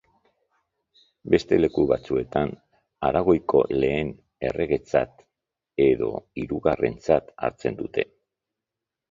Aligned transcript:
Beste 1.33 1.59
leku 1.59 1.83
batzuetan 1.91 2.53
Aragoiko 3.09 3.61
lehen 3.83 4.09
erregetzat 4.49 5.23
edo 5.87 6.11
hirugarrentzat 6.43 7.31
hartzen 7.51 7.81
dute. 7.85 8.09